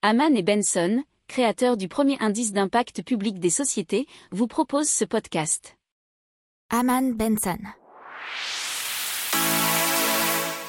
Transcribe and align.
Haman 0.00 0.36
et 0.36 0.44
Benson, 0.44 1.02
créateurs 1.26 1.76
du 1.76 1.88
premier 1.88 2.16
indice 2.20 2.52
d'impact 2.52 3.02
public 3.02 3.40
des 3.40 3.50
sociétés, 3.50 4.06
vous 4.30 4.46
proposent 4.46 4.88
ce 4.88 5.04
podcast. 5.04 5.76
Haman 6.70 7.14
Benson. 7.14 7.58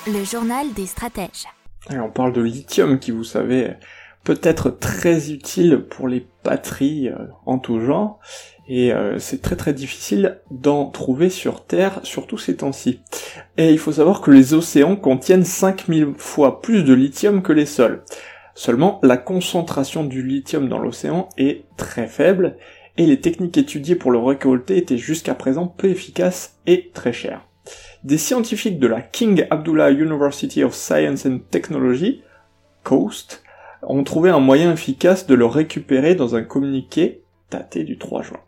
Le 0.08 0.24
journal 0.24 0.74
des 0.74 0.88
stratèges. 0.88 1.46
Et 1.92 2.00
on 2.00 2.10
parle 2.10 2.34
de 2.34 2.42
lithium 2.42 2.98
qui, 2.98 3.12
vous 3.12 3.24
savez, 3.24 3.76
peut 4.24 4.40
être 4.42 4.72
très 4.72 5.32
utile 5.32 5.86
pour 5.88 6.08
les 6.08 6.26
batteries 6.44 7.10
euh, 7.10 7.28
en 7.46 7.60
tout 7.60 7.82
genre, 7.82 8.20
et 8.68 8.92
euh, 8.94 9.20
c'est 9.20 9.44
très 9.44 9.56
très 9.56 9.74
difficile 9.74 10.42
d'en 10.50 10.88
trouver 10.88 11.30
sur 11.30 11.68
Terre, 11.68 12.00
surtout 12.02 12.40
ces 12.40 12.56
temps-ci. 12.58 13.02
Et 13.58 13.70
il 13.70 13.78
faut 13.78 13.92
savoir 13.92 14.22
que 14.22 14.32
les 14.32 14.56
océans 14.56 14.96
contiennent 14.96 15.46
5000 15.46 16.16
fois 16.18 16.62
plus 16.64 16.84
de 16.84 16.94
lithium 16.94 17.44
que 17.44 17.54
les 17.54 17.68
sols. 17.68 18.04
Seulement, 18.56 19.00
la 19.04 19.18
concentration 19.18 20.04
du 20.04 20.22
lithium 20.24 20.68
dans 20.68 20.80
l'océan 20.80 21.30
est 21.38 21.64
très 21.78 22.08
faible, 22.08 22.58
et 22.98 23.06
les 23.06 23.22
techniques 23.22 23.58
étudiées 23.58 23.96
pour 23.96 24.12
le 24.12 24.20
récolter 24.20 24.78
étaient 24.78 24.98
jusqu'à 24.98 25.34
présent 25.34 25.68
peu 25.68 25.90
efficaces 25.90 26.60
et 26.68 26.92
très 26.94 27.14
chères. 27.14 27.46
Des 28.04 28.18
scientifiques 28.18 28.80
de 28.80 28.88
la 28.88 29.02
King 29.02 29.46
Abdullah 29.50 29.92
University 29.92 30.64
of 30.64 30.74
Science 30.74 31.26
and 31.26 31.40
Technology, 31.50 32.22
COAST, 32.84 33.44
ont 33.84 34.04
trouvé 34.04 34.30
un 34.30 34.40
moyen 34.40 34.74
efficace 34.74 35.28
de 35.28 35.36
le 35.36 35.46
récupérer 35.46 36.16
dans 36.16 36.36
un 36.36 36.44
communiqué 36.44 37.22
daté 37.52 37.84
du 37.84 37.98
3 37.98 38.22
juin. 38.22 38.40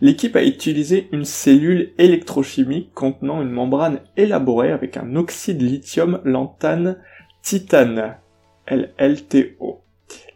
L'équipe 0.00 0.36
a 0.36 0.44
utilisé 0.44 1.08
une 1.12 1.24
cellule 1.24 1.92
électrochimique 1.98 2.92
contenant 2.94 3.40
une 3.40 3.50
membrane 3.50 4.00
élaborée 4.16 4.72
avec 4.72 4.96
un 4.96 5.16
oxyde 5.16 5.62
lithium 5.62 6.20
lantane 6.24 6.98
titane, 7.42 8.16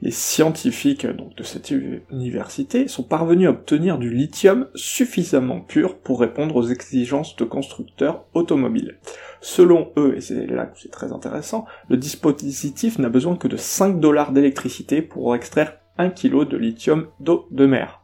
Les 0.01 0.11
scientifiques 0.11 1.07
donc, 1.07 1.35
de 1.37 1.43
cette 1.43 1.73
université 2.11 2.89
sont 2.89 3.03
parvenus 3.03 3.49
à 3.49 3.51
obtenir 3.51 3.99
du 3.99 4.11
lithium 4.11 4.69
suffisamment 4.75 5.61
pur 5.61 5.97
pour 5.99 6.21
répondre 6.21 6.57
aux 6.57 6.67
exigences 6.67 7.37
de 7.37 7.45
constructeurs 7.45 8.25
automobiles. 8.35 8.99
Selon 9.41 9.91
eux, 9.97 10.15
et 10.17 10.21
c'est 10.21 10.47
là 10.47 10.67
que 10.67 10.79
c'est 10.79 10.91
très 10.91 11.13
intéressant, 11.13 11.65
le 11.89 11.97
dispositif 11.97 12.99
n'a 12.99 13.09
besoin 13.09 13.37
que 13.37 13.49
de 13.49 13.57
5 13.57 13.99
dollars 14.01 14.33
d'électricité 14.33 15.03
pour 15.03 15.35
extraire 15.35 15.79
1 15.99 16.11
kg 16.11 16.47
de 16.47 16.57
lithium 16.57 17.09
d'eau 17.21 17.47
de 17.51 17.67
mer. 17.67 18.04